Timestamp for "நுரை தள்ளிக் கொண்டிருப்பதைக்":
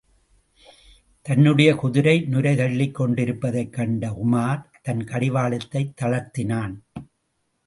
2.21-3.73